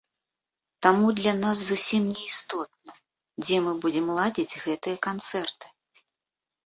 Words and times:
Таму 0.85 1.07
для 1.19 1.33
нас 1.43 1.57
зусім 1.65 2.07
не 2.13 2.21
істотна, 2.29 2.93
дзе 3.45 3.57
мы 3.67 3.71
будзем 3.87 4.07
ладзіць 4.17 4.59
гэтыя 4.67 4.97
канцэрты. 5.09 5.67